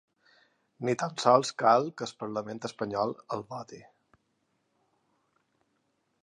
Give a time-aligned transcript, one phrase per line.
[0.87, 3.83] Ni tan sols cal que el parlament espanyol el voti.